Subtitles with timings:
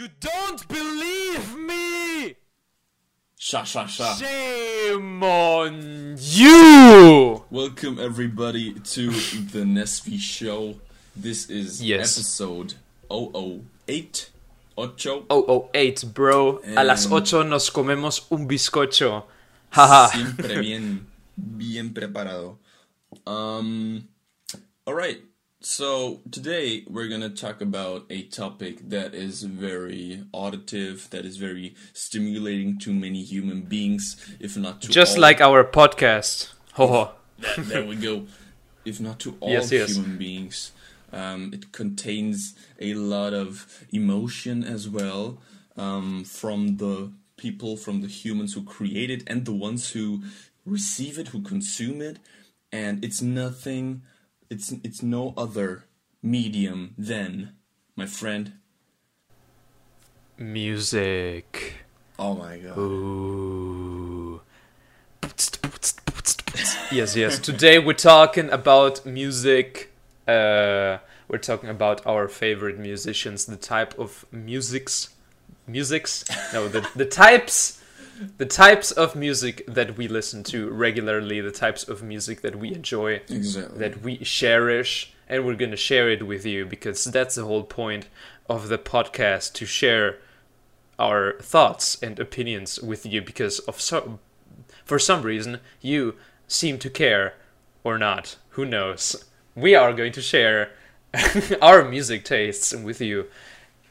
[0.00, 2.34] You don't believe me!
[3.36, 4.14] Sha sha sha.
[4.14, 7.44] Shame on you!
[7.50, 10.76] Welcome everybody to the Nesvi Show.
[11.14, 12.16] This is Yes.
[12.16, 12.76] episode
[13.10, 14.30] 008.
[14.78, 15.26] Ocho.
[15.28, 16.62] 008, bro.
[16.78, 17.12] A las Em.
[17.12, 19.26] ocho nos comemos un bizcocho.
[19.68, 20.08] Haha.
[20.14, 21.06] Siempre bien,
[21.36, 22.58] bien preparado.
[23.26, 24.08] Um,
[24.86, 25.20] all right.
[25.62, 31.74] So today we're gonna talk about a topic that is very auditive, that is very
[31.92, 35.20] stimulating to many human beings, if not to Just all.
[35.22, 36.52] like our podcast.
[36.74, 37.10] Ho ho.
[37.40, 38.26] That- there we go.
[38.86, 39.94] If not to all Yes, yes.
[39.96, 40.72] human beings,
[41.12, 45.42] um, it contains a lot of emotion as well
[45.76, 50.22] um, from the people, from the humans who create it, and the ones who
[50.64, 52.18] receive it, who consume it.
[52.72, 54.02] And it's nothing.
[54.50, 55.84] It's it's no other
[56.24, 57.54] medium than
[57.94, 58.54] my friend.
[60.36, 61.74] Music.
[62.18, 62.76] Oh my god.
[62.76, 64.40] Ooh.
[66.90, 67.38] Yes, yes.
[67.38, 69.92] Today we're talking about music.
[70.26, 70.98] Uh,
[71.28, 75.10] we're talking about our favorite musicians, the type of musics,
[75.68, 76.24] musics.
[76.52, 77.79] No, the the types,
[78.38, 82.72] the types of music that we listen to regularly, the types of music that we
[82.74, 83.78] enjoy, Exactly.
[83.78, 88.08] that we cherish, and we're gonna share it with you because that's the whole point
[88.48, 90.18] of the podcast to share
[90.98, 94.18] our thoughts and opinions with you because of so
[94.84, 96.14] for some reason you
[96.46, 97.34] seem to care
[97.84, 98.36] or not.
[98.50, 99.24] Who knows?
[99.54, 100.72] We are going to share
[101.62, 103.26] our music tastes with you.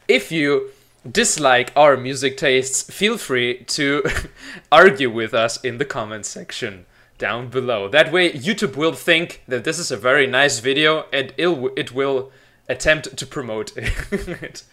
[0.08, 0.72] If you
[1.10, 4.04] dislike our music tastes feel free to
[4.72, 6.86] argue with us in the comment section
[7.18, 11.34] down below that way youtube will think that this is a very nice video and
[11.38, 12.32] it, it will
[12.68, 14.64] attempt to promote it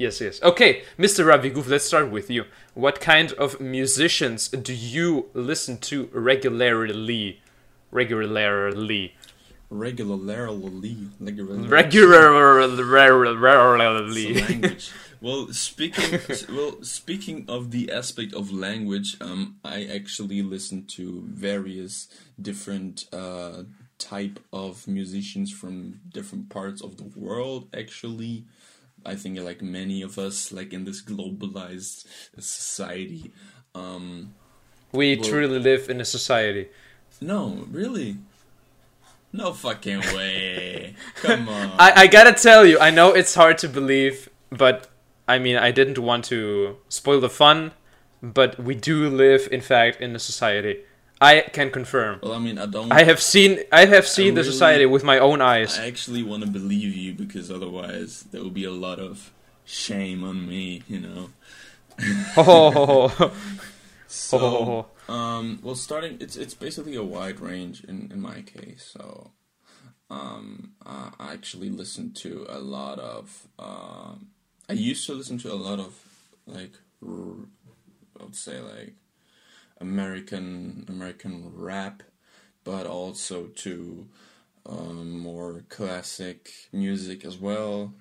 [0.00, 0.42] Yes, yes.
[0.42, 1.26] Okay, Mr.
[1.26, 2.46] Ravigoof, let's start with you.
[2.72, 7.42] What kind of musicians do you listen to regularly?
[7.90, 9.14] Regularly.
[9.68, 10.96] Regularly.
[11.68, 12.82] Regularly.
[12.82, 14.40] Regularly.
[14.40, 14.90] language.
[15.20, 16.20] Well, speaking
[16.56, 22.08] well, speaking of the aspect of language, um, I actually listen to various
[22.40, 23.64] different uh,
[23.98, 27.68] type of musicians from different parts of the world.
[27.76, 28.44] Actually,
[29.04, 32.06] I think like many of us, like in this globalized
[32.38, 33.32] society.
[33.74, 34.34] Um,
[34.92, 36.68] We Well- truly live in a society.
[37.20, 38.16] no, really.
[39.32, 40.96] No fucking way.
[41.22, 41.70] Come on.
[41.78, 44.89] I, I gotta tell you, I know it's hard to believe, but
[45.34, 46.40] I mean, I didn't want to
[46.88, 47.72] spoil the fun,
[48.38, 50.74] but we do live, in fact, in a society.
[51.22, 52.18] I can confirm.
[52.22, 52.90] well, I mean, I don't.
[53.00, 55.78] I have seen I have seen the really- society with my own eyes.
[55.78, 59.30] I actually want to believe you because otherwise there will be a lot of
[59.64, 61.22] shame on me, you know.
[62.36, 63.32] Oh,
[64.06, 68.90] So, um, well, starting it's it's basically a wide range in in my case.
[68.96, 69.30] So,
[70.10, 73.46] um, I I actually listen to a lot of.
[73.58, 74.28] Um,
[74.70, 75.98] I used to listen to a lot of
[76.46, 77.48] like r-
[78.20, 78.94] I would say like
[79.80, 82.04] American American rap,
[82.62, 84.06] but also to
[84.66, 87.92] um, more classic music as well.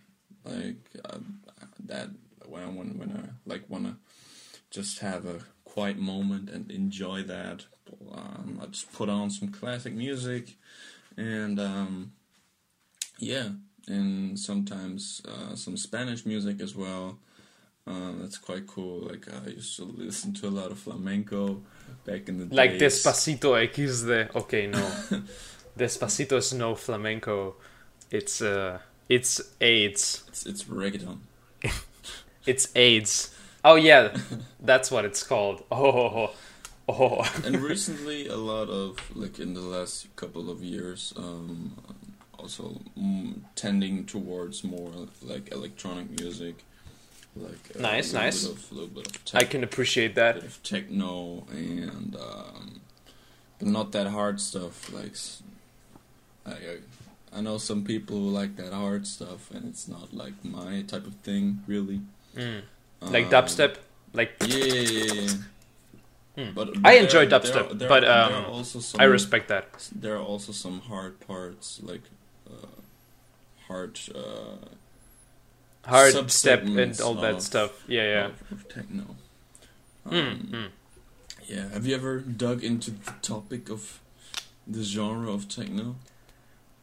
[0.45, 1.17] Like uh,
[1.87, 2.09] that
[2.45, 3.97] when I when, when I like wanna
[4.69, 7.65] just have a quiet moment and enjoy that.
[8.13, 10.55] Um, I just put on some classic music,
[11.17, 12.11] and um,
[13.17, 13.49] yeah,
[13.89, 17.19] and sometimes uh, some Spanish music as well.
[17.87, 18.99] Um, that's quite cool.
[18.99, 21.61] Like I used to listen to a lot of flamenco
[22.05, 22.55] back in the day.
[22.55, 23.03] like days.
[23.03, 24.35] Despacito XD.
[24.35, 24.79] Okay, no.
[25.77, 27.55] Despacito is no flamenco.
[28.11, 30.23] It's uh it's AIDS.
[30.27, 31.19] It's, it's reggaeton.
[32.45, 33.35] It's AIDS.
[33.63, 34.17] Oh yeah,
[34.59, 35.63] that's what it's called.
[35.71, 36.33] Oh, oh,
[36.87, 37.41] oh.
[37.45, 41.75] and recently a lot of like in the last couple of years um
[42.39, 44.91] also mm, tending towards more
[45.21, 46.55] like electronic music
[47.35, 48.47] like uh, Nice, a little nice.
[48.47, 50.37] bit of, bit of I can appreciate bit that.
[50.37, 52.81] of techno and um
[53.59, 55.15] but not that hard stuff like
[57.31, 61.05] I know some people who like that hard stuff and it's not like my type
[61.05, 62.01] of thing really
[62.35, 62.61] Mm.
[63.01, 63.73] Like Um, dubstep,
[64.13, 65.31] like yeah, yeah, yeah, yeah.
[66.37, 66.51] Hmm.
[66.53, 69.65] But, I enjoy there- dubstep, there- but, there um, also some I respect that.
[70.03, 72.03] there are also some hard parts like
[72.51, 72.67] uh,
[73.67, 74.67] hard uh,
[75.85, 77.83] Hard step and all that stuff.
[77.87, 78.25] Yeah, yeah.
[78.25, 79.03] of, of techno.
[80.05, 80.67] Um, Mm, mm.
[81.47, 83.99] Yeah, have you ever dug into the topic of
[84.67, 85.95] the genre of techno?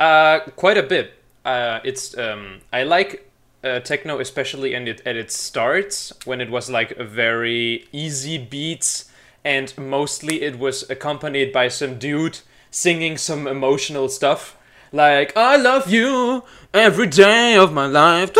[0.00, 1.14] Uh, quite a bit.
[1.44, 3.30] Uh, it's um, I like
[3.62, 8.38] uh, techno, especially in it, at its starts, when it was like a very easy
[8.38, 9.10] beats,
[9.44, 12.40] and mostly it was accompanied by some dude
[12.70, 14.56] singing some emotional stuff,
[14.92, 16.42] like "I love you
[16.72, 18.32] every day of my life."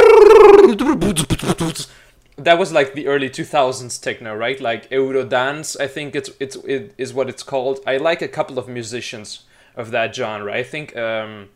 [2.38, 4.60] That was like the early 2000s techno, right?
[4.60, 7.80] Like Eurodance, I think it's it's it is what it's called.
[7.86, 9.44] I like a couple of musicians
[9.74, 10.52] of that genre.
[10.52, 11.48] I think um,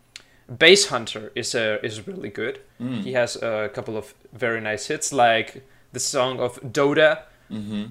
[0.50, 2.60] Basshunter is uh, is really good.
[3.02, 5.62] He has a couple of very nice hits, like
[5.92, 7.24] the song of DotA.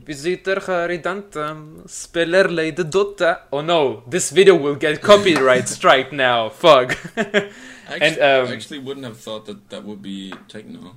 [0.06, 3.38] Vi sitter här i Danten, spelar Lady Dotta.
[3.50, 6.50] Oh no, this video will get copyright strike now.
[6.50, 6.98] Fuck.
[7.16, 10.96] I And, actually, um, I actually wouldn't have thought that that would be techno.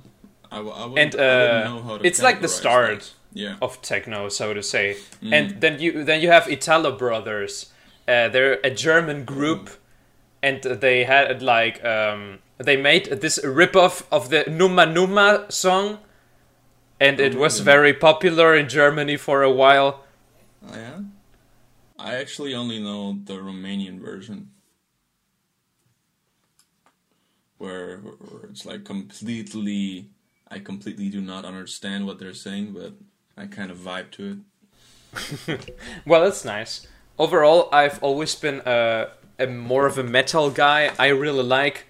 [0.51, 3.13] I, w- I wouldn't, And, uh, know how to it's like the start.
[3.35, 3.55] Yeah.
[3.61, 4.95] of techno, so to say.
[5.31, 7.65] And then you then you have ItaloBrothers.
[8.07, 9.69] Uh, they're a German group,
[10.43, 15.97] and they had like um, they made this ripoff of the Numa Numa song,
[17.03, 20.05] and it was very popular in Germany for a while.
[20.65, 21.01] Oh, yeah.
[21.99, 24.51] I actually only know the Romanian version,
[27.57, 30.09] where, where it's like completely.
[30.49, 32.93] I completely do not understand what they're saying, but
[33.35, 35.75] I kind of vibe to it.
[36.05, 36.87] Well, that's nice.
[37.19, 40.91] Overall, I've always been a, a more of a metal guy.
[40.97, 41.87] I really like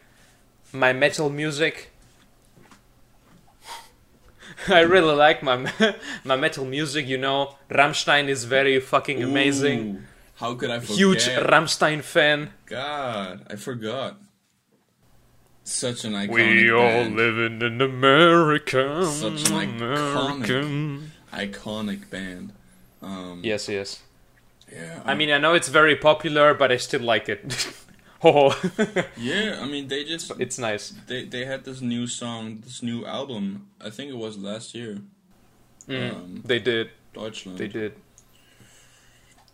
[0.71, 1.92] my metal music.
[4.69, 5.71] I really like my
[6.23, 7.07] my metal music.
[7.07, 9.79] You know, Rammstein is very fucking amazing.
[9.97, 10.01] Ooh,
[10.35, 10.97] how could I forget?
[10.97, 12.51] Huge Rammstein fan.
[12.65, 14.17] God, I forgot.
[15.65, 16.55] Such an iconic band.
[16.57, 17.15] We all band.
[17.15, 19.05] living in America.
[19.05, 21.11] Such an iconic- American.
[21.31, 22.53] iconic band.
[23.01, 24.01] Um, Yes, yes.
[24.71, 25.01] yeah.
[25.05, 27.73] I mean, I know it's very popular, but I still like it.
[28.23, 28.51] oh,
[29.17, 29.59] yeah.
[29.61, 30.93] I mean, they just it's nice.
[31.07, 33.67] they they had this new song, this new album.
[33.81, 34.99] I think it was last year.
[35.89, 36.89] Um, They did.
[37.13, 37.57] Deutschland.
[37.59, 37.93] They did.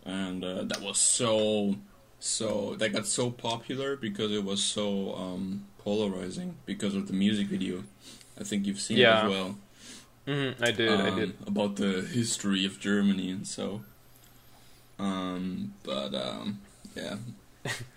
[0.04, 1.76] and uh, that was so
[2.18, 7.48] so that got so popular because it was so um, polarizing because of the music
[7.48, 7.84] video.
[8.40, 9.20] I think you've seen Yeah.
[9.20, 9.56] it as well.
[10.26, 11.00] hmm I did.
[11.00, 11.34] I um, did.
[11.46, 13.82] about the history of Germany and so.
[14.98, 16.60] Um, but um,
[16.94, 17.16] yeah,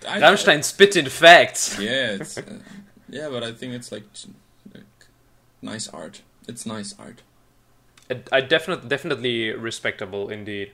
[0.08, 1.80] I- Rammstein spit in facts.
[1.80, 2.60] yeah, it's, uh,
[3.10, 4.04] yeah, but I think it's like,
[4.74, 4.84] like
[5.62, 6.22] nice art.
[6.48, 7.22] It's nice art.
[8.32, 10.72] I definitely, definitely respectable indeed.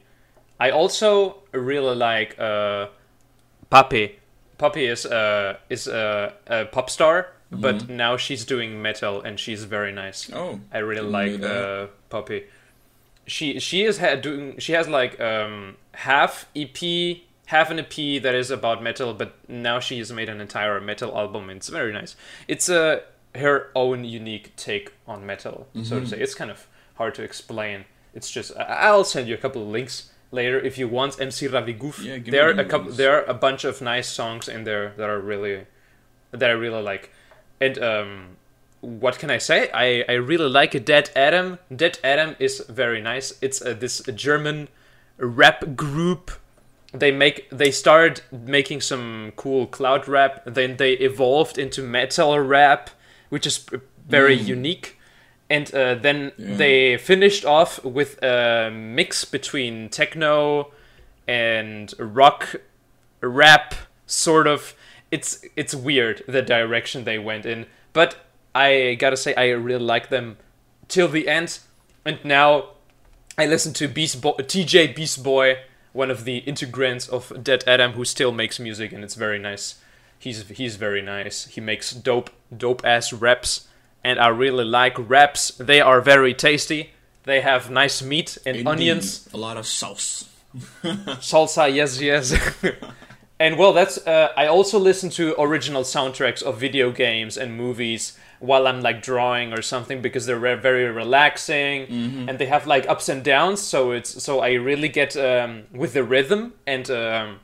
[0.60, 2.88] I also really like uh,
[3.70, 4.20] Poppy.
[4.58, 9.64] Poppy is uh, is a, a pop star, but now she's doing metal and she's
[9.64, 10.30] very nice.
[10.34, 12.44] Oh, I really like uh, Poppy.
[13.28, 17.20] She she is ha- doing she has like um, half EP,
[17.54, 21.12] half an EP that is about metal, but now she has made an entire metal
[21.18, 21.50] album.
[21.50, 22.16] and It's very nice.
[22.48, 23.02] It's a
[23.36, 26.00] her own unique take on metal, so Mm-hmm.
[26.00, 26.18] to say.
[26.20, 27.86] It's kind of hard to explain.
[28.14, 31.20] It's just I'll send you a couple of links later if you want.
[31.22, 32.04] MC Ravigoof.
[32.04, 32.86] Yeah, give there are a couple.
[32.88, 32.98] links.
[32.98, 35.66] There are a bunch of nice songs in there that are really
[36.32, 37.12] that I really like.
[37.62, 38.12] And um,
[38.82, 39.70] what can I say?
[39.74, 41.60] I, I really like Dead Adam.
[41.76, 43.34] Dead Adam is very nice.
[43.42, 44.68] It's uh, this German
[45.18, 46.32] rap group.
[46.94, 50.42] They make they started making some cool cloud rap.
[50.46, 52.90] Then they evolved into metal rap,
[53.30, 53.66] which is
[54.08, 54.98] very unique.
[55.52, 56.56] And uh, then Yeah.
[56.56, 60.72] they finished off with a mix between techno
[61.28, 62.56] and rock
[63.22, 63.76] rap
[64.08, 64.74] sort of
[65.12, 68.16] it's it's weird the direction they went in but
[68.56, 70.38] i gotta say i really like them
[70.88, 71.60] till the end
[72.06, 72.70] and now
[73.38, 75.58] i listen to beast boy tj beast boy
[75.94, 79.76] one of the integrants of dead adam who still makes music and it's very nice.
[80.18, 81.46] He's he's very nice.
[81.46, 83.68] He makes dope dope ass raps
[84.04, 85.50] and i really like raps.
[85.52, 86.92] They are very tasty.
[87.24, 88.72] They have nice meat and Indeed.
[88.72, 89.30] onions.
[89.34, 90.26] A lot of sauce.
[90.84, 92.34] salsa yes yes.
[93.42, 98.18] And well that's uh, i also listen to original soundtracks of video games and movies
[98.40, 101.88] while i'm like drawing or something because they're re- very relaxing
[102.30, 105.94] and they have like ups and downs so it's so i really get um, with
[105.94, 107.40] the rhythm and um,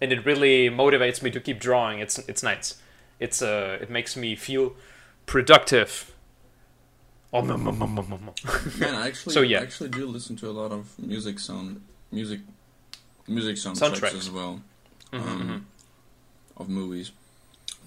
[0.00, 2.76] and it really motivates me to keep drawing it's it's nice
[3.20, 4.72] it's uh it makes me feel
[5.26, 6.12] productive
[7.32, 8.80] oh, mm, mm, mm, mm, mm.
[8.80, 9.58] Man, I actually, So, yeah.
[9.60, 12.40] I actually do listen to a lot of music sound, music,
[13.26, 14.18] music soundtracks, Soundtracks.
[14.18, 14.62] as well,
[15.12, 15.66] Mm-hmm, um,
[16.56, 17.12] of movies.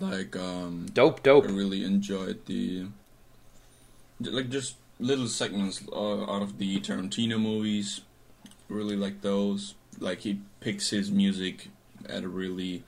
[0.02, 2.88] Like, um, dope I really enjoyed the,
[4.20, 8.02] like, just little segments uh, out of the Tarantino movies.
[8.68, 9.76] Really like those.
[10.00, 11.70] Like, he picks his music
[12.10, 12.84] at a really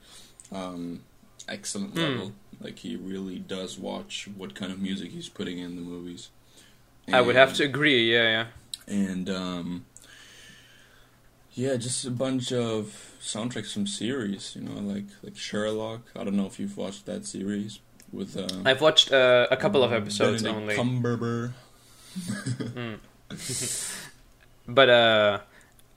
[0.52, 1.02] um,
[1.48, 2.00] excellent Hmm.
[2.00, 2.32] level.
[2.60, 6.30] Like he really does watch what kind of music he's putting in the movies.
[7.12, 8.12] I would have to agree.
[8.12, 8.46] Yeah,
[8.86, 8.94] yeah.
[8.94, 9.84] and um,
[11.54, 14.54] yeah, just a bunch of soundtracks from series.
[14.56, 16.02] You know, like like Sherlock.
[16.16, 17.80] I don't know if you've watched that series
[18.12, 18.36] with.
[18.36, 21.52] Uh, I've watched uh, a couple of episodes Benedict only, Cumberbatch.
[24.66, 25.38] but uh,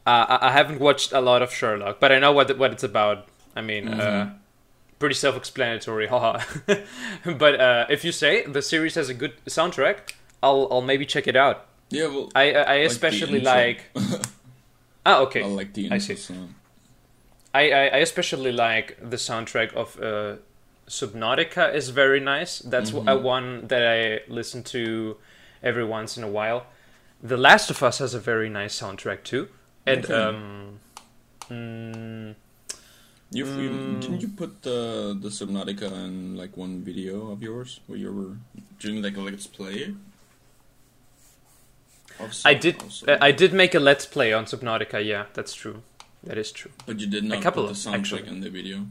[0.06, 2.00] I, I haven't watched a lot of Sherlock.
[2.00, 3.28] But I know what what it's about.
[3.56, 4.36] I mean, uh, Mhm.
[5.00, 6.44] pretty self-explanatory, haha.
[7.38, 11.28] but uh, if you say the series has a good soundtrack, I'll I'll maybe check
[11.28, 11.66] it out.
[11.90, 13.86] Yeah, well, I I, I especially like.
[15.08, 15.42] Ah, okay.
[15.42, 16.18] I like the I see.
[17.54, 20.36] I, I, I especially like the soundtrack of uh,
[20.88, 22.60] Subnautica is very nice.
[22.60, 23.08] That's Mhm.
[23.08, 25.16] a one that I listen to
[25.64, 26.62] every once in a while.
[27.24, 29.48] The Last of Us has a very nice soundtrack too,
[29.86, 30.14] and Okay.
[30.14, 30.80] um,
[31.50, 32.36] mm,
[33.32, 34.00] You, you Mm.
[34.02, 34.80] didn't you put the
[35.24, 38.36] the Subnautica in like one video of yours where you were
[38.80, 39.96] doing like a let's play?
[42.46, 45.04] I did Sub- uh, I did make a let's play on Subnautica.
[45.04, 45.82] Yeah, that's true.
[46.24, 46.72] That is true.
[46.86, 48.28] but you did not a couple put the soundtrack actually.
[48.28, 48.86] in the video.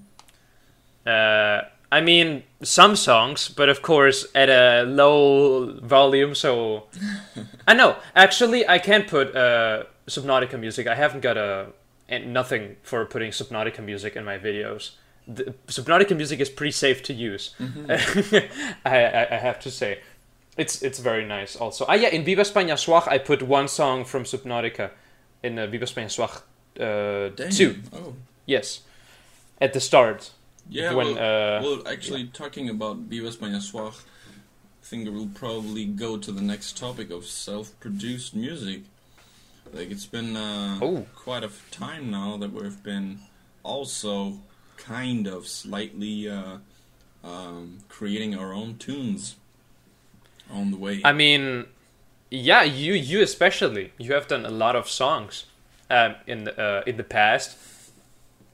[1.04, 6.34] Uh, I mean, some songs, but of course at a low volume.
[6.34, 6.84] So
[7.68, 7.96] I know.
[8.14, 10.86] Actually, I can't put uh, Subnautica music.
[10.86, 11.66] I haven't got a
[12.08, 14.92] and nothing for putting Subnautica music in my videos.
[15.26, 17.54] The, Subnautica music is pretty safe to use.
[17.88, 19.98] I, I, I have to say,
[20.56, 21.56] it's it's very nice.
[21.56, 24.90] Also, ah yeah, in Viva España Suach, I put one song from Subnautica
[25.42, 26.42] in uh, Viva España Suach
[26.80, 27.76] uh, two.
[27.92, 28.14] Oh,
[28.46, 28.80] Yes,
[29.60, 30.30] at the start.
[30.70, 30.94] yeah.
[30.94, 33.94] when well, uh, well, actually, talking about Viva España Suach,
[34.82, 38.82] I think we'll probably go to the next topic of self-produced music.
[39.72, 41.06] Like it's been uh, Oh.
[41.14, 43.18] quite a time now that we've been
[43.64, 44.38] also
[44.76, 46.58] kind of slightly uh,
[47.24, 49.34] um, creating our own tunes
[50.50, 51.00] on the way.
[51.04, 51.66] I mean,
[52.30, 55.46] yeah, you you especially you have done a lot of songs
[55.90, 57.56] um, in the uh, in the past.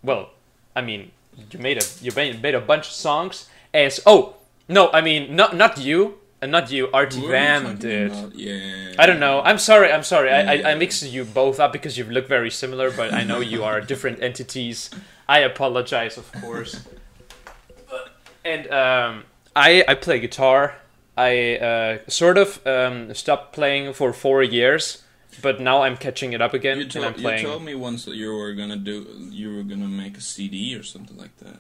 [0.03, 0.31] Well,
[0.75, 1.13] I mean,
[1.51, 4.37] you made a you made, made a bunch of songs as oh
[4.69, 6.91] no, I mean not not you and not you.
[6.93, 8.13] Artie Van did.
[8.35, 8.95] Yeah.
[8.99, 9.41] I don't know.
[9.43, 9.93] I'm sorry.
[9.93, 10.31] I'm sorry.
[10.31, 13.41] I, I, I mixed you both up because you look very similar, but I know
[13.41, 14.91] you are different entities.
[15.29, 16.81] I apologize, of course.
[18.45, 19.23] And um,
[19.55, 20.75] I I play guitar.
[21.17, 25.03] I uh, sort of um, stopped playing for four years,
[25.43, 28.05] but now I'm catching it up again, You, and told I'm you told me once
[28.07, 31.59] that you were gonna do you were gonna make a CD or something like that.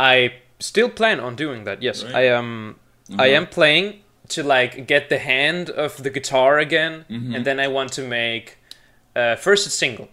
[0.00, 1.82] I still plan on doing that.
[1.82, 2.14] Yes, Right.
[2.14, 2.76] I um
[3.10, 3.36] I Uh-huh.
[3.36, 7.36] am playing to like get the hand of the guitar again, Mhm.
[7.36, 8.56] and then I want to make
[9.16, 10.08] uh, first a single,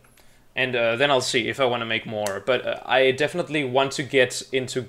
[0.55, 2.39] and uh, then I'll see if I want to make more.
[2.45, 4.85] But uh, I definitely want to get into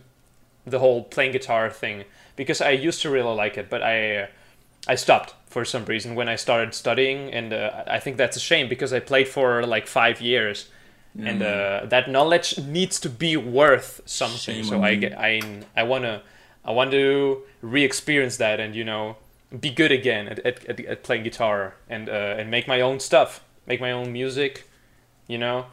[0.66, 2.04] the whole playing guitar thing
[2.36, 4.28] because I used to really like it, but I
[4.88, 8.40] I stopped for some reason when I started studying, and uh, I think that's a
[8.40, 10.68] shame because I played for like five years.
[11.14, 14.38] And uh, that knowledge needs to be worth something.
[14.38, 15.00] Shame so I you.
[15.00, 16.22] get, I, I wanna,
[16.64, 19.16] I want to re-experience that and you know,
[19.60, 22.98] be good again at, at, at, at playing guitar and uh, and make my own
[22.98, 24.66] stuff, make my own music,
[25.28, 25.66] you know.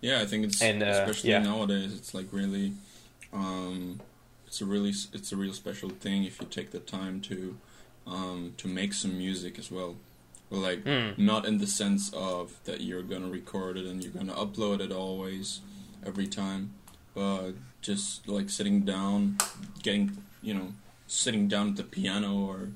[0.00, 1.40] Yeah, I think it's And, uh, especially yeah.
[1.42, 1.94] nowadays.
[1.94, 2.72] It's like really,
[3.34, 4.00] um,
[4.50, 7.56] it's a really it's a real special thing if you take the time to
[8.04, 9.94] um, to make some music as well.
[10.50, 11.16] Like Mm.
[11.18, 14.90] not in the sense of that you're gonna record it and you're gonna upload it
[14.90, 15.60] always,
[16.04, 16.72] every time,
[17.14, 19.38] but just like sitting down,
[19.84, 20.72] getting you know
[21.06, 22.70] sitting down at the piano or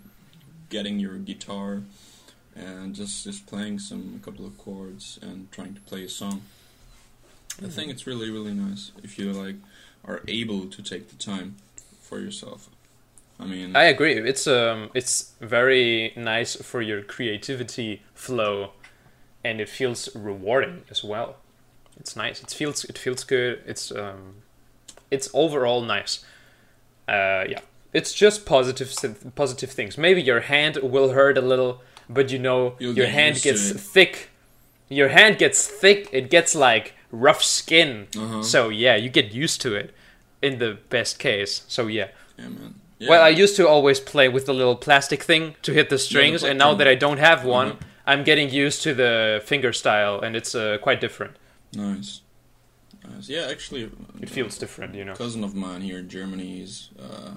[0.71, 1.83] getting your guitar
[2.55, 6.43] and just just playing some a couple of chords and trying to play a song.
[7.61, 9.57] I think it's really really nice if you like
[10.05, 11.57] are able to take the time
[12.05, 12.69] for yourself.
[13.41, 14.15] I mean, I agree.
[14.17, 18.71] It's um, it's very nice for your creativity flow,
[19.43, 21.37] and it feels rewarding as well.
[21.99, 22.43] It's nice.
[22.43, 23.63] It feels it feels good.
[23.67, 24.43] It's um,
[25.11, 26.25] it's overall nice.
[27.09, 27.61] Uh, yeah,
[27.93, 28.91] it's just positive
[29.71, 29.99] things.
[29.99, 33.73] Maybe your hand will hurt a little, but you know You'll your get hand gets
[33.73, 34.31] thick.
[34.89, 36.09] Your hand gets thick.
[36.13, 38.07] It gets like rough skin.
[38.17, 38.43] Uh-huh.
[38.43, 39.93] So yeah, you get used to it.
[40.45, 41.63] In the best case.
[41.69, 42.09] So yeah.
[42.39, 42.75] yeah, man.
[42.99, 43.09] Yeah.
[43.11, 46.43] Well, I used to always play with the little plastic thing to hit the strings,
[46.45, 47.81] and now that I don't have one, Mhm.
[48.07, 51.37] I'm getting used to the finger style, and it's uh, quite different.
[51.73, 52.21] nice,
[53.09, 53.29] nice.
[53.29, 53.91] Yeah, actually,
[54.23, 55.15] It feels different, you know.
[55.15, 57.33] cousin of mine here in Germany is uh,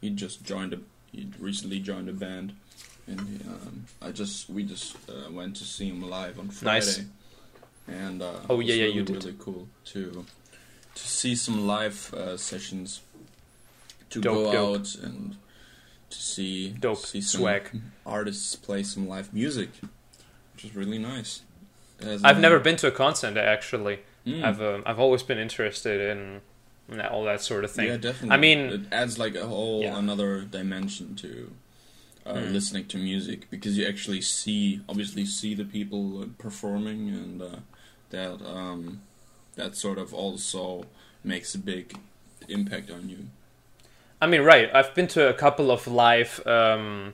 [0.00, 0.78] he just joined a
[1.12, 2.52] he recently joined a band,
[3.06, 3.20] and
[3.52, 6.86] um, I just we just uh, went to see him live on Friday.
[6.86, 7.00] Nice.
[8.06, 9.24] And uh, Oh, yeah, yeah, really, you did.
[9.24, 10.26] Really cool to
[11.02, 13.00] to see some live uh, sessions.
[14.10, 14.80] to Dope, go dope.
[14.80, 15.36] out and
[16.10, 17.80] to see Dope see some swag.
[18.06, 19.68] artists play some live music,
[20.54, 21.42] which is really nice.
[22.00, 24.00] As I've never been to a concert actually.
[24.26, 24.44] Mm.
[24.44, 26.40] I've um, I've always been interested in
[26.90, 27.88] in all that sort of thing.
[27.88, 28.30] Yeah, definitely.
[28.30, 29.98] I mean- it adds like a whole Yeah.
[29.98, 31.52] another dimension to
[32.26, 32.52] uh, Mm.
[32.52, 37.56] listening to music because you actually see, obviously, see the people uh, performing, and uh,
[38.10, 39.00] that um,
[39.58, 40.86] that sort of also
[41.22, 41.98] makes a big
[42.48, 43.18] impact on you.
[44.22, 44.70] I mean, right.
[44.74, 47.12] I've been to a couple of live um,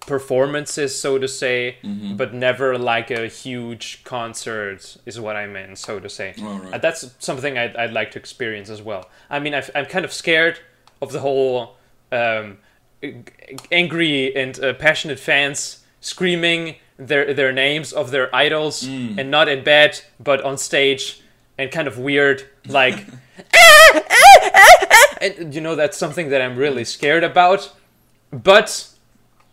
[0.00, 2.16] performances, so to say, Mhm.
[2.16, 6.34] but never like a huge concert, is what I meant, so to say.
[6.42, 6.74] All right.
[6.74, 9.08] Uh, That's something I'd, I'd like to experience as well.
[9.30, 10.58] I mean, I've, I'm kind of scared
[11.00, 11.76] of the whole
[12.10, 12.58] um,
[13.70, 19.18] angry and uh, passionate fans screaming their their names of their idols, Mm.
[19.18, 21.20] and not in bed, but on stage,
[21.58, 23.04] and kind of weird, like.
[25.20, 27.72] and you know that's something that I'm really scared about,
[28.30, 28.88] but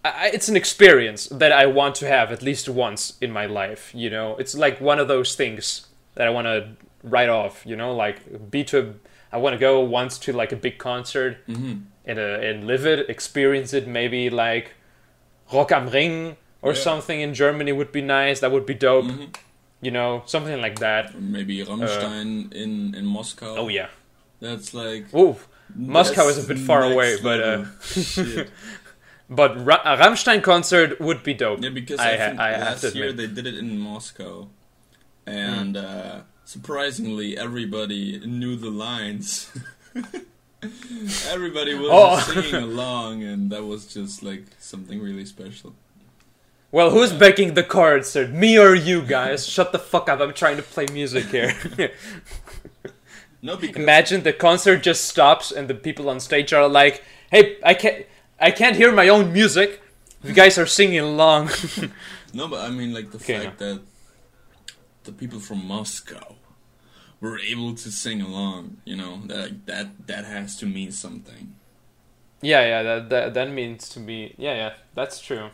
[0.03, 3.91] I, it's an experience that I want to have at least once in my life.
[3.93, 6.69] You know, it's like one of those things that I want to
[7.03, 7.63] write off.
[7.65, 8.95] You know, like be to.
[9.31, 11.73] I want to go once to like a big concert hmm
[12.05, 13.87] and uh, and live it, experience it.
[13.87, 14.73] Maybe like
[15.51, 16.79] Rock am Ring or Yeah.
[16.79, 18.39] something in Germany would be nice.
[18.39, 19.05] That would be dope.
[19.05, 19.25] hmm
[19.81, 21.19] You know, something like that.
[21.19, 23.55] Maybe Rammstein in in Moscow.
[23.57, 23.89] Oh yeah.
[24.39, 25.35] That's like Ooh,
[25.73, 27.65] Moscow is a bit far away, but, uh,
[29.29, 31.61] but Ra- a Rammstein concert would be dope.
[31.63, 33.17] Yeah, because I I, ha- I have last to year admit.
[33.35, 34.49] they did it in Moscow,
[35.25, 39.51] and uh, surprisingly, everybody knew the lines.
[41.27, 42.19] everybody was Oh.
[42.19, 45.75] singing along, and that was just like something really special.
[46.75, 48.27] Well, who's begging the cards, sir?
[48.27, 49.47] Me or you guys?
[49.47, 50.19] Shut the fuck up!
[50.19, 51.53] I'm trying to play music here.
[53.41, 57.01] No, because Imagine the concert just stops and the people on stage are like,
[57.31, 58.05] "Hey, I can't,
[58.41, 59.81] I can't hear my own music.
[60.21, 61.49] You guys are singing along."
[62.33, 63.81] no, but I mean like the Okay, fact that
[65.05, 66.35] the people from Moscow
[67.21, 68.77] were able to sing along.
[68.83, 71.55] You know that that that has to mean something.
[72.41, 75.51] yeah, yeah, that, that that means to me, yeah, yeah, that's true.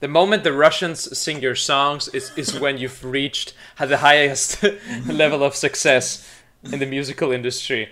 [0.00, 4.62] The moment the Russians sing your songs is is when you've reached the highest
[5.06, 6.26] level of success
[6.64, 7.88] in the musical industry.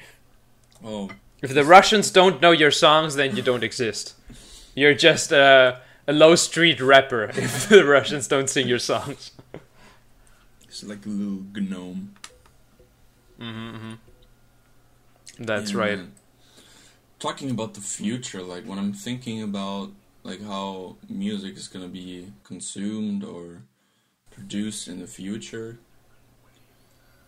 [0.84, 1.10] Oh,
[1.42, 4.14] If the Russians don't know your songs, then you don't exist.
[4.74, 9.32] You're just a, a low street rapper if the Russians don't sing your songs.
[10.68, 12.14] it's like a little gnome.
[13.40, 13.94] Mm-hmm, mm-hmm.
[15.44, 15.98] That's Yeah, right.
[15.98, 16.12] man.
[17.18, 19.90] Talking about the future, like when I'm thinking about
[20.28, 23.62] like how music is gonna be consumed or
[24.30, 25.78] produced in the future,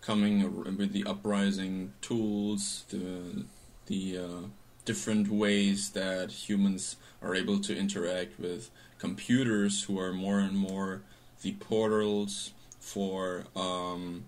[0.01, 3.45] coming with the uprising tools, the
[3.87, 4.41] the uh,
[4.85, 11.01] different ways that humans are able to interact with computers, who are more and more
[11.41, 14.25] the portals for um,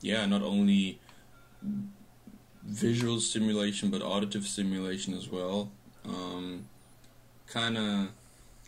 [0.00, 0.98] yeah, not only
[2.64, 5.70] visual stimulation but auditive stimulation as well.
[6.06, 6.64] Um,
[7.52, 8.08] kind of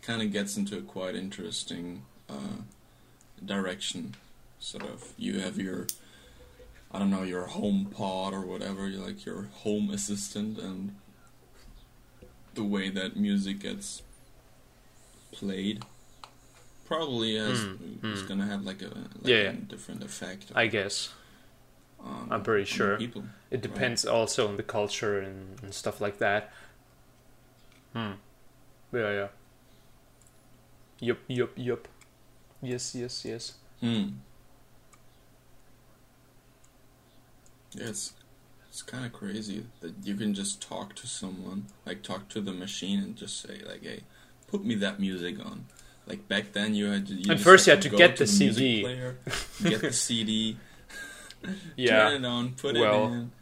[0.02, 2.62] kind of gets into a quite interesting uh,
[3.44, 4.14] direction.
[4.58, 5.86] Sort of, you have your
[6.92, 10.94] I don't know your home pod or whatever, you like your home assistant, and
[12.54, 14.02] the way that music gets
[15.32, 15.82] played
[16.84, 18.28] probably has Mm, is mm.
[18.28, 19.52] gonna have like a like Yeah, a yeah.
[19.68, 20.52] different effect.
[20.54, 21.08] I guess.
[22.30, 22.96] I'm pretty sure.
[22.98, 23.24] people.
[23.50, 26.52] It depends also on the culture and, and stuff like that.
[27.92, 28.12] Hmm.
[28.92, 29.28] Yeah, yeah.
[31.00, 31.88] Yup, yup, yup.
[32.60, 33.54] Yes, yes, yes.
[33.80, 34.08] Hmm.
[37.74, 38.12] Yeah, it's
[38.68, 42.52] it's kind of crazy that you can just talk to someone, like talk to the
[42.52, 44.02] machine, and just say like, "Hey,
[44.46, 45.66] put me that music on."
[46.06, 47.14] Like back then, you had to.
[47.14, 48.80] You And just first you had to go get the music CD.
[48.82, 49.16] player,
[49.62, 50.56] get the CD,
[51.76, 52.10] Yeah.
[52.10, 53.32] turn it on, put Well, it in.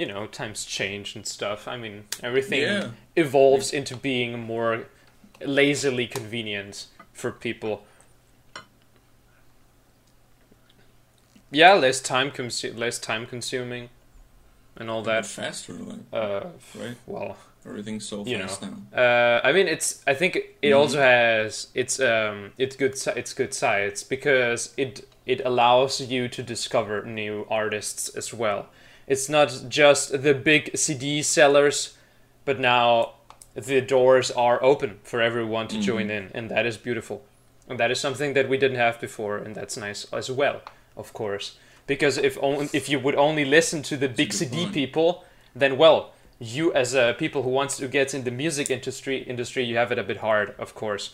[0.00, 1.68] You know, times change and stuff.
[1.68, 2.90] I mean, everything Yeah.
[3.16, 4.86] evolves into being more
[5.44, 7.84] lazily convenient for people.
[11.50, 13.90] Yeah, less time consu- less time consuming,
[14.76, 15.26] and all that.
[15.26, 16.46] faster, like Uh,
[16.78, 16.96] right?
[17.06, 17.36] well,
[17.66, 18.76] Everything's so fast now.
[18.96, 20.02] uh, I mean, it's.
[20.06, 20.76] I think it Mhm.
[20.80, 26.42] also has it's um it's good it's good sides because it it allows you to
[26.42, 28.70] discover new artists as well.
[29.12, 31.96] It's not just the big CD sellers,
[32.44, 33.14] but now
[33.56, 36.16] the doors are open for everyone to join Mhm.
[36.18, 37.18] in, and that is beautiful.
[37.68, 40.58] And that is something that we didn't have before, and that's nice as well,
[40.96, 41.46] of course.
[41.88, 44.74] Because if only if you would only listen to the big CD point.
[44.80, 45.08] people,
[45.62, 46.00] then well,
[46.38, 49.90] you as a people who wants to get in the music industry industry you have
[49.94, 51.04] it a bit hard of course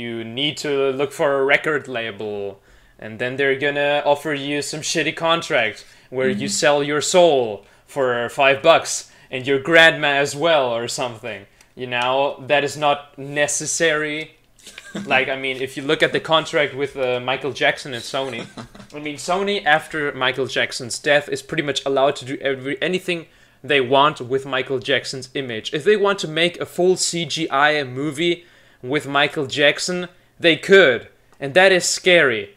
[0.00, 2.60] you need to look for a record label
[3.00, 8.28] and then they're gonna offer you some shitty contract where you sell your soul for
[8.28, 11.46] five bucks and your grandma as well or something.
[11.74, 14.36] You know that is not necessary.
[15.06, 18.44] Like i mean if you look at the contract with uh, michael jackson and sony
[18.94, 23.26] i mean sony after michael jackson's death is pretty much allowed to do every anything
[23.62, 25.72] they want with michael jackson's image.
[25.72, 28.44] If they want to make a full cgi movie
[28.82, 30.08] with michael jackson
[30.40, 31.06] they could.
[31.38, 32.56] And that is scary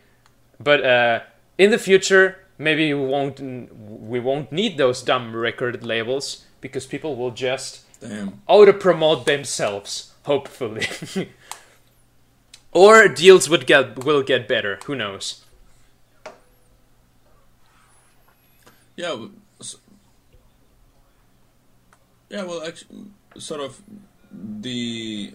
[0.59, 1.19] but uh,
[1.57, 7.15] in the future maybe we won't we won't need those dumb record labels because people
[7.15, 8.41] will just Damn.
[8.47, 10.87] auto promote themselves hopefully
[12.71, 15.39] or deals would get will get better who knows
[18.95, 19.09] Yeah.
[19.09, 19.77] w- s-
[22.29, 22.43] Yeah.
[22.43, 23.05] Well, actually,
[23.37, 23.81] sort of
[24.31, 25.33] the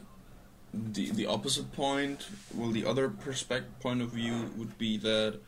[0.74, 2.26] the the opposite point.
[2.54, 5.38] Well, the other perspective point of view would be that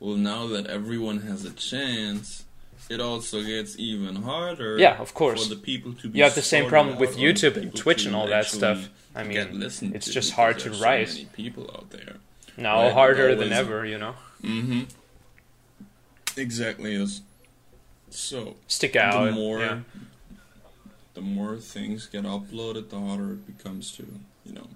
[0.00, 2.44] well, now that everyone has a chance,
[2.90, 4.78] it also gets even harder.
[4.78, 5.44] Yeah, of course.
[5.48, 8.14] For the people to be you have the same problem with YouTube and Twitch and
[8.14, 8.88] all that stuff.
[9.14, 11.08] I mean, it's just hard to write.
[11.08, 12.16] So many people out there.
[12.56, 14.82] now Right, harder always- than ever you know Mm-hmm.
[16.36, 16.94] Exactly.
[16.94, 17.22] Is
[18.10, 19.80] so stick out the more yeah.
[21.14, 24.06] the more things get uploaded, the harder it becomes to
[24.44, 24.66] you know.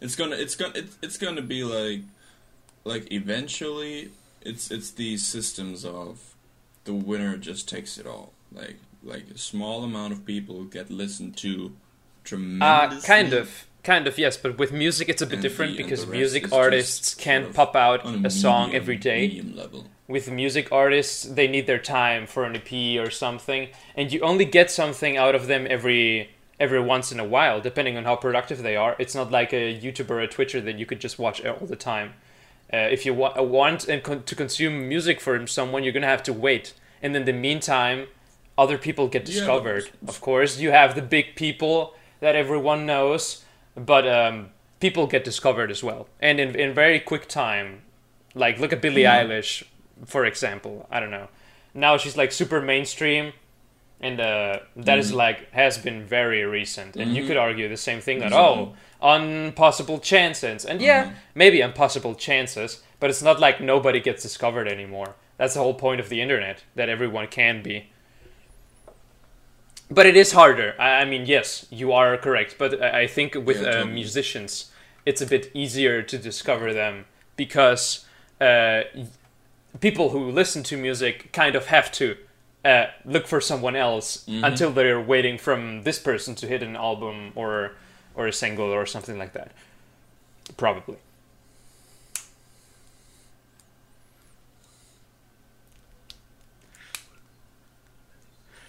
[0.00, 2.00] It's gonna it's gonna it, it's gonna be like
[2.84, 4.10] like eventually
[4.42, 6.34] it's it's these systems of
[6.84, 8.32] the winner just takes it all.
[8.52, 13.06] Like like a small amount of people get listened to Uh, tremendously.
[13.06, 14.36] kind of, kind of, yes.
[14.36, 17.56] But with music, it's a bit And different the- because music artists can't sort of
[17.56, 19.40] pop out a song every day.
[20.08, 24.44] With music artists, they need their time for an EP or something, and you only
[24.46, 28.62] get something out of them every every once in a while, depending on how productive
[28.62, 28.96] they are.
[28.98, 31.76] It's not like a YouTuber or a Twitcher that you could just watch all the
[31.76, 32.14] time.
[32.72, 36.22] Uh, if you wa- want and con- to consume music from someone, you're gonna have
[36.24, 38.08] to wait, and in the meantime,
[38.58, 39.88] other people get Yeah, discovered.
[40.06, 43.44] of course, you have the big people that everyone knows,
[43.76, 47.82] but um, people get discovered as well, and in in very quick time.
[48.34, 49.26] Like look at Billie Mhm.
[49.28, 49.62] Eilish,
[50.04, 50.86] for example.
[50.90, 51.28] I don't know.
[51.74, 53.32] Now she's like super mainstream,
[54.00, 55.16] and uh, that is Mhm.
[55.16, 56.96] like has been very recent.
[56.96, 57.26] And you Mhm.
[57.26, 58.74] could argue the same thing that Exactly.
[59.00, 61.12] oh, unpossible chances, and yeah, Mhm.
[61.34, 65.14] maybe impossible chances, but it's not like nobody gets discovered anymore.
[65.36, 67.86] That's the whole point of the internet that everyone can be.
[69.90, 70.74] But it is harder.
[70.78, 72.56] I I mean, yes, you are correct.
[72.58, 74.70] But I I think with Yeah, uh, musicians,
[75.06, 77.06] it's a bit easier to discover them
[77.36, 78.04] because
[78.40, 78.82] uh,
[79.80, 82.16] people who listen to music kind of have to
[82.64, 84.44] uh, look for someone else Mhm.
[84.46, 87.72] until they're waiting from this person to hit an album or
[88.14, 89.52] or a single or something like that.
[90.56, 90.96] Probably.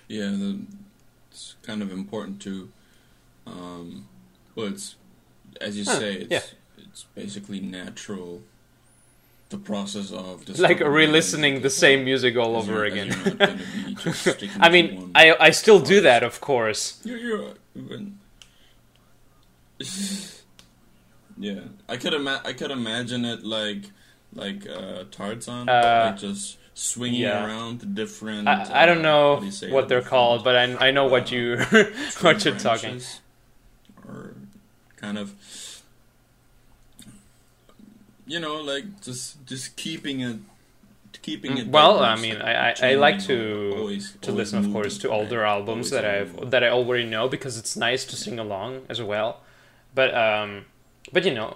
[0.08, 0.60] Yeah, the,
[1.32, 2.69] it's kind of important to,
[3.45, 4.08] um,
[4.56, 4.95] well, it's
[5.62, 6.41] as you Huh, say, it's yeah.
[6.89, 8.41] it's basically natural.
[9.49, 13.07] The process of like re-listening the same music all as over again.
[13.07, 16.99] you're not gonna be just sticking I mean, I I still do that, of course.
[17.03, 17.53] You're, you're
[21.38, 23.85] yeah, I could ima- I could imagine it like
[24.33, 27.45] like uh, Tarzan, Uh, like just swinging yeah.
[27.45, 28.47] around the different.
[28.47, 31.31] I, I don't uh, know how do what they're called, but I I know what
[31.31, 31.57] uh, you
[32.21, 33.01] what you're talking.
[34.07, 34.35] or
[34.97, 35.33] kind of
[38.34, 40.38] you know like just just keeping it
[41.28, 43.38] keeping it Mm, Well, I mean, I, I, I like to
[43.80, 45.18] always- to always listen, of course, to right?
[45.20, 48.72] older albums Always that I've that I already know because it's nice to sing along
[48.94, 49.30] as well.
[49.98, 50.50] But um,
[51.13, 51.50] but you know,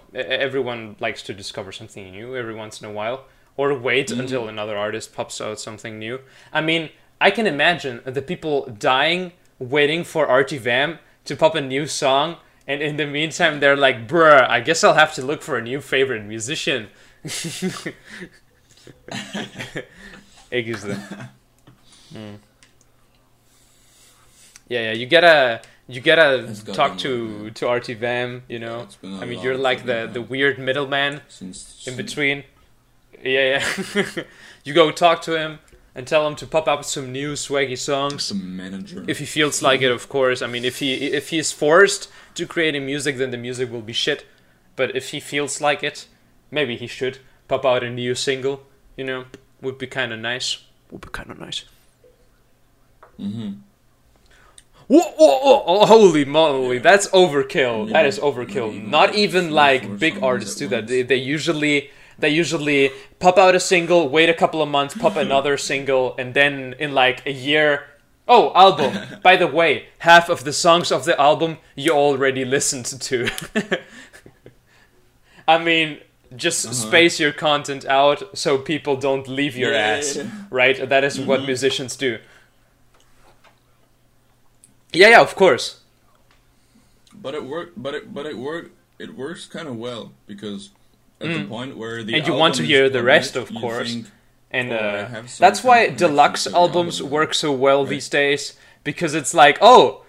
[0.48, 3.18] everyone likes to discover something new every once in a while,
[3.60, 4.20] or wait Mhm.
[4.22, 6.16] until another artist pops out something new.
[6.52, 6.84] I mean,
[7.22, 8.56] I can imagine the people
[8.94, 9.22] dying
[9.60, 12.38] waiting for Archie Vam to pop a new song.
[12.68, 15.62] And in the meantime, they're like, bruh, I guess I'll have to look for a
[15.62, 16.88] new favorite musician.
[20.52, 20.98] Existe.
[22.14, 22.38] Mm.
[24.70, 28.88] Yeah, yeah, you gotta you gotta gotta talk to to Artie Vam, you know.
[29.04, 32.44] a I mean, you're like the the weird middleman since in between.
[33.22, 33.60] Yeah,
[33.94, 34.24] yeah.
[34.64, 35.60] you go talk to him
[35.96, 39.06] and tell him to pop up some new swaggy songs the manager.
[39.08, 40.42] if he feels like it, of course.
[40.42, 43.82] I mean, if he if he's forced to create a music, then the music will
[43.82, 44.26] be shit.
[44.76, 46.08] But if he feels like it,
[46.52, 48.64] maybe he should pop out a new single.
[48.98, 49.26] You know,
[49.62, 50.58] would be kind of nice.
[50.92, 51.66] Would be kind of nice.
[53.18, 53.52] hmm
[54.88, 56.82] Whoa, whoa, whoa, oh, holy moly, Yeah.
[56.82, 57.82] that's overkill.
[57.86, 58.68] Maybe- that is overkill.
[58.68, 60.88] maybe even Not even like big artists do that.
[60.88, 65.16] They, they usually they usually pop out a single, wait a couple of months, pop
[65.26, 67.86] another single, and then in like a year,
[68.28, 69.20] oh, album.
[69.24, 73.30] By the way, half of the songs of the album you already listened to.
[75.48, 76.00] I mean,
[76.36, 76.74] just Uh-huh.
[76.74, 80.28] space your content out so people don't leave your Yeah, yeah, ass, yeah.
[80.50, 80.90] right?
[80.90, 81.46] That is what Mhm.
[81.48, 82.18] musicians do.
[84.94, 85.80] Yeah, yeah, of course.
[87.14, 87.82] But it worked.
[87.82, 88.72] But it but it worked.
[89.00, 90.70] It works kind of well because
[91.20, 92.18] at the point where the Mm.
[92.18, 93.92] And you want to hear the rest, of course.
[93.94, 94.08] think,
[94.54, 97.90] And Oh, uh, that's why deluxe albums album, work so well right?
[97.90, 100.04] these days because it's like, oh,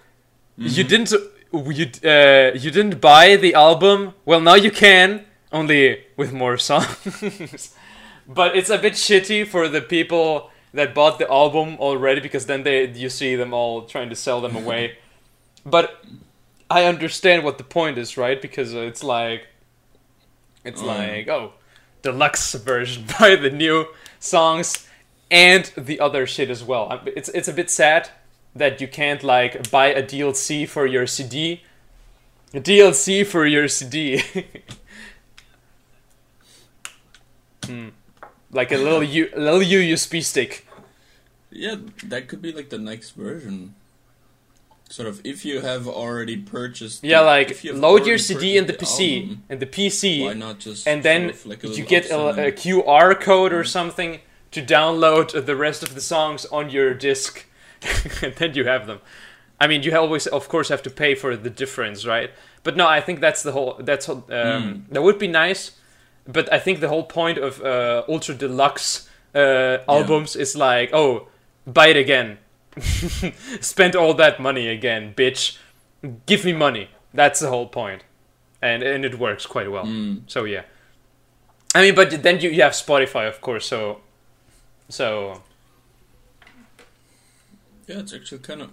[0.57, 4.13] you didn't you uh, you didn't buy the album.
[4.25, 7.73] Well, now you can, only with more songs.
[8.27, 12.63] but it's a bit shitty for the people that bought the album already because then
[12.63, 14.97] they you see them all trying to sell them away.
[15.65, 16.05] but
[16.69, 18.41] I understand what the point is, right?
[18.41, 19.47] Because it's like
[20.63, 20.87] it's yeah.
[20.87, 21.53] like, oh,
[22.01, 23.87] deluxe version by the new
[24.25, 24.87] songs
[25.31, 27.01] and the other shit as well.
[27.05, 28.09] It's it's a bit sad
[28.55, 31.61] that you can't like buy a DLC for your CD.
[32.53, 34.23] A DLC for your CD.
[37.65, 37.89] Hmm.
[38.51, 40.67] Like a little U, little USB stick.
[41.49, 43.73] Yeah, that could be like the next version.
[44.89, 47.03] Sort of, if you have already purchased.
[47.03, 50.25] Yeah, the- like if you load your CD in the PC album, and the PC
[50.25, 53.63] why not just and then sort of like you get a, a QR code or
[53.63, 54.19] something
[54.51, 57.45] to download the rest of the songs on your disc,
[58.23, 58.99] and then you have them.
[59.59, 62.29] I mean, you always, of course, have to pay for the difference, right?
[62.63, 63.77] But no, I think that's the whole.
[63.79, 64.81] That's um, Mm.
[64.91, 65.71] that would be nice,
[66.27, 71.27] but I think the whole point of uh, ultra deluxe uh, albums is like, oh,
[71.65, 72.37] buy it again,
[73.61, 75.57] spend all that money again, bitch.
[76.25, 76.89] Give me money.
[77.13, 78.03] That's the whole point,
[78.61, 79.85] and and it works quite well.
[79.85, 80.21] Mm.
[80.27, 80.63] So yeah.
[81.75, 83.65] I mean, but then you, you have Spotify, of course.
[83.65, 83.99] So,
[84.87, 85.43] so
[87.85, 88.69] Yeah, it's actually kind of.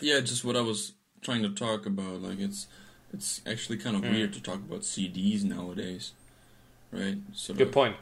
[0.00, 2.22] Yeah, just what I was trying to talk about.
[2.22, 2.66] Like, it's
[3.12, 6.12] it's actually kind of weird to talk about CDs nowadays,
[6.90, 7.18] right?
[7.34, 7.96] Sort good of, point.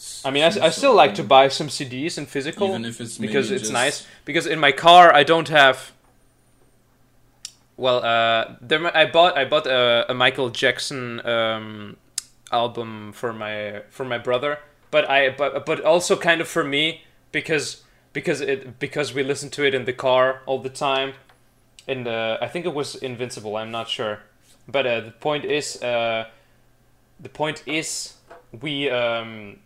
[0.00, 3.00] It's- I mean, I, I still like to buy some CDs in physical even if
[3.00, 4.06] it's because it's just- nice.
[4.24, 5.92] Because in my car, I don't have.
[7.76, 11.96] Well, uh, there I bought I bought a, a Michael Jackson um,
[12.52, 14.58] album for my for my brother,
[14.90, 17.82] but I but but also kind of for me because
[18.12, 21.14] because it because we listen to it in the car all the time.
[21.88, 23.56] And uh, I think it was Invincible.
[23.56, 24.20] I'm not sure,
[24.68, 26.26] but uh, the point is, uh,
[27.18, 28.14] the point is,
[28.60, 29.56] we um,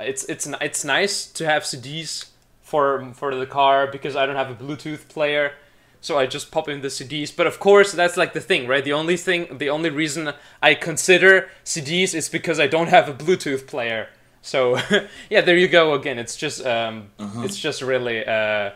[0.00, 2.26] it's it's it's nice to have CDs
[2.62, 5.52] for for the car because I don't have a Bluetooth player,
[6.00, 7.34] so I just pop in the CDs.
[7.34, 8.84] But of course, that's like the thing, right?
[8.84, 13.14] The only thing, the only reason I consider CDs is because I don't have a
[13.14, 14.08] Bluetooth player.
[14.42, 14.78] So
[15.30, 16.18] yeah, there you go again.
[16.18, 17.42] It's just um, Uh-huh.
[17.44, 18.70] it's just really uh,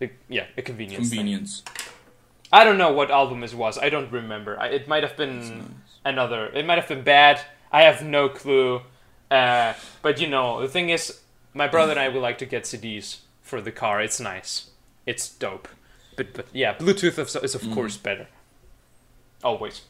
[0.00, 1.08] a- yeah, a convenience.
[1.10, 1.18] thing.
[1.18, 1.62] convenience.
[2.52, 3.78] I don't know what album it was.
[3.78, 4.58] I don't remember.
[4.60, 5.68] I, it might have been nice.
[6.04, 6.46] another.
[6.54, 7.40] It might have been bad.
[7.72, 8.82] I have no clue.
[9.30, 11.20] Uh, but you know, the thing is,
[11.54, 14.00] my brother and I would like to get CDs for the car.
[14.02, 14.70] It's nice.
[15.06, 15.68] It's dope.
[16.16, 17.74] But but yeah, Bluetooth is, of Mhm.
[17.74, 18.28] course better.
[19.42, 19.82] Always.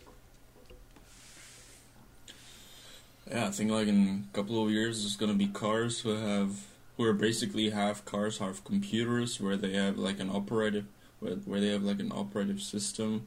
[3.30, 6.64] Yeah, I think like in a couple of years, there's gonna be cars who have
[6.96, 10.84] who are basically half cars, half computers, where they have like an operative,
[11.20, 13.26] where, where they have like an operative system,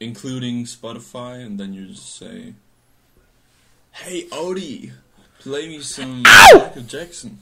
[0.00, 2.54] including Spotify, and then you just say,
[3.92, 4.92] "Hey Odie,
[5.40, 7.38] play me some Michael Jackson,"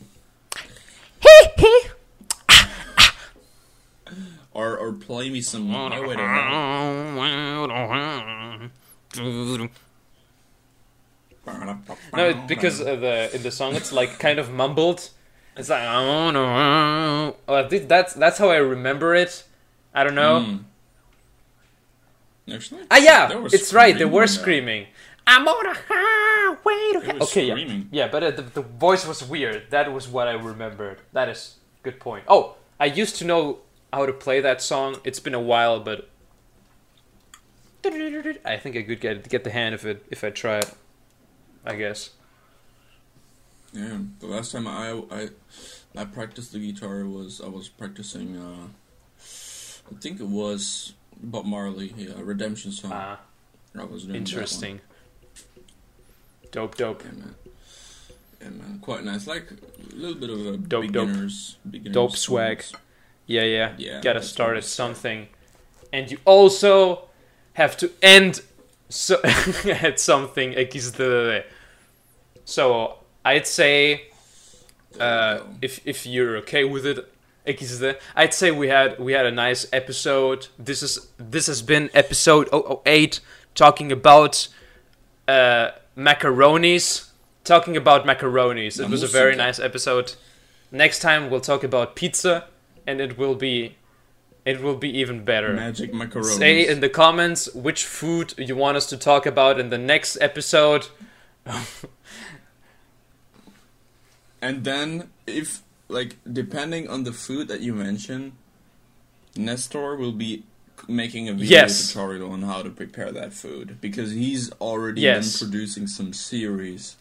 [4.53, 7.13] or or play me some Highway to Hell.
[12.15, 15.11] No, because uh, the in the song it's like kind of mumbled.
[15.57, 19.45] It's like oh no, oh, I that's that's how I remember it.
[19.95, 20.41] I don't know.
[20.41, 20.65] Mm.
[22.55, 23.97] Actually, Ah, yeah, it's right.
[23.97, 24.87] They were screaming.
[25.27, 27.23] I'm on a highway to hell.
[27.25, 27.89] Okay, yeah, screaming.
[27.91, 29.71] yeah, but uh, the, the voice was weird.
[29.71, 31.01] That was what I remembered.
[31.13, 32.25] That is good point.
[32.29, 33.59] Oh, I used to know
[33.93, 35.01] how to play that song.
[35.05, 36.09] It's been a while, but
[38.45, 40.73] I think I could get get the hand of it if I try it.
[41.65, 42.11] I guess.
[43.73, 45.29] Yeah, the last time I I
[45.97, 48.37] I practiced the guitar was I was practicing.
[48.37, 48.69] Uh,
[49.91, 52.91] I think it was Bob Marley, yeah, Redemption song.
[52.95, 53.21] Ah,
[53.75, 54.17] I was doing that one.
[54.17, 54.81] interesting.
[56.51, 57.03] Dope, dope.
[57.05, 57.35] Yeah, man.
[58.41, 59.27] Yeah, man, quite nice.
[59.27, 61.07] Like a little bit of a Dope, dope.
[61.09, 62.63] beginners, beginners Dope swag.
[62.63, 62.83] songs.
[63.27, 63.75] Yeah, yeah.
[63.79, 65.29] Yeah, Gotta start at something.
[65.93, 67.09] And you also
[67.55, 68.43] have to end
[68.89, 69.21] so
[69.65, 70.55] at something.
[72.45, 74.09] So I'd say
[75.01, 77.13] uh, if if you're okay with it,
[78.15, 80.49] I'd say we had we had a nice episode.
[80.59, 83.21] This is this has been episode 008
[83.55, 84.49] talking about
[85.27, 87.11] uh, macaronis.
[87.45, 88.81] Talking about macaronis.
[88.81, 90.15] It was a very nice episode.
[90.73, 92.47] Next time we'll talk about pizza,
[92.87, 93.77] and it will be
[94.45, 95.53] it will be even better.
[95.53, 96.29] Magic macaroni.
[96.29, 100.17] Say in the comments which food you want us to talk about in the next
[100.21, 100.89] episode.
[104.47, 108.33] And then, if like depending on the food that you mention,
[109.37, 110.45] Nestor will be
[110.89, 111.89] making a video Yes.
[111.89, 115.39] tutorial on how to prepare that food because he's already Yes.
[115.41, 116.97] been producing some series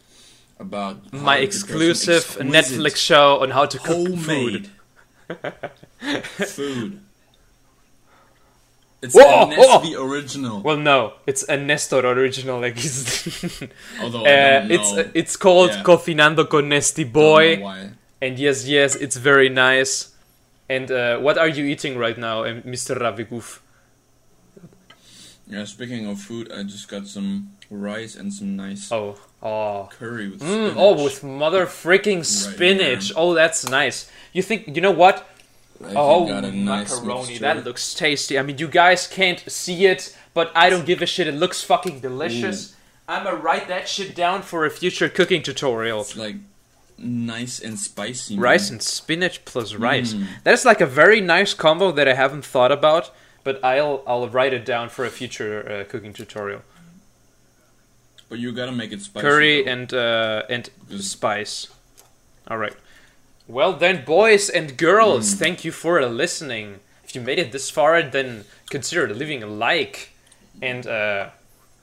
[0.59, 4.69] about My exclusive Netflix show on how to cook food.
[5.27, 5.53] homemade
[6.47, 6.99] food.
[9.01, 10.61] It's Whoa, a Nesvi original.
[10.61, 12.59] Well, no, it's a Nestor original.
[12.61, 13.67] Like it's, uh,
[14.01, 15.11] Although I don't it's know.
[15.13, 15.83] it's called Yeah.
[15.83, 17.61] Cocinando con Nesty Boy,
[18.19, 20.09] and yes, yes, it's very nice.
[20.67, 22.97] And uh, what are you eating right now, uh, Mr.
[22.97, 23.59] Ravigoof?
[25.47, 30.29] Yeah, speaking of food, I just got some rice and some nice Oh, oh, curry
[30.29, 30.73] with Mm, spinach.
[30.77, 33.11] oh, with mother freaking spinach.
[33.15, 34.09] Oh, that's nice.
[34.33, 35.27] You think you know what?
[35.83, 37.19] Oh, you got a nice macaroni.
[37.27, 37.39] mixture.
[37.41, 38.39] That looks tasty.
[38.39, 41.27] I mean, you guys can't see it, but I don't give a shit.
[41.27, 42.75] It looks fucking delicious.
[43.07, 46.01] I'ma write that shit down for a future cooking tutorial.
[46.01, 46.37] It's like
[46.97, 48.35] nice and spicy.
[48.35, 48.41] man.
[48.43, 50.13] Rice and spinach plus rice.
[50.13, 50.25] Mm.
[50.43, 53.11] That is like a very nice combo that I haven't thought about,
[53.45, 56.61] but I'll I'll write it down for a future uh, cooking tutorial.
[58.27, 59.21] But you gotta make it spicy.
[59.27, 59.71] Curry though.
[59.71, 61.67] and uh, and spice.
[62.49, 62.75] All right.
[63.47, 65.37] Well then, boys and girls, Mm.
[65.39, 66.79] thank you for listening.
[67.03, 70.09] If you made it this far, then consider leaving a like
[70.61, 71.29] and uh,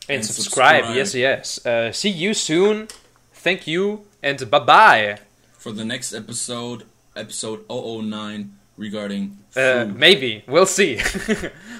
[0.08, 0.82] and, And subscribe.
[0.84, 0.96] subscribe.
[0.96, 1.64] Yes, yes.
[1.66, 2.88] Uh, see you soon.
[3.32, 5.18] Thank you and bye bye.
[5.58, 6.82] for the next episode,
[7.14, 10.96] episode 009 regarding Uh, maybe we'll see.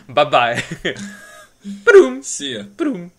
[0.09, 0.63] bye bye.
[1.85, 2.23] Boom.
[2.23, 2.63] See ya.
[2.77, 3.11] Boom.